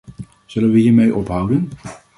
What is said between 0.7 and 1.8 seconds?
we hiermee ophouden?